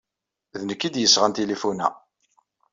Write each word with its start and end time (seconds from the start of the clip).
D 0.59 0.61
nekk 0.67 0.81
ay 0.83 0.91
d-yesɣan 0.93 1.33
tinfulin-a. 1.35 1.89